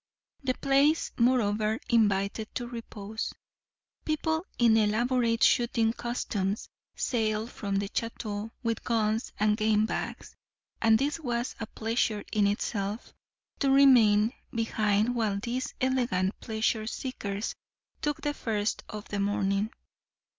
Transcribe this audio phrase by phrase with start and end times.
[0.43, 3.31] The place, moreover, invited to repose.
[4.03, 10.35] People in elaborate shooting costumes sallied from the château with guns and game bags;
[10.81, 13.13] and this was a pleasure in itself,
[13.59, 17.53] to remain behind while these elegant pleasure seekers
[18.01, 19.69] took the first of the morning.